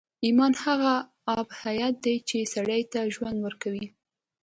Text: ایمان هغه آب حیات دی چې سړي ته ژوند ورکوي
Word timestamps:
ایمان 0.25 0.53
هغه 0.63 0.93
آب 1.37 1.47
حیات 1.61 1.95
دی 2.03 2.15
چې 2.27 2.49
سړي 2.53 2.81
ته 2.91 2.99
ژوند 3.15 3.37
ورکوي 3.41 3.85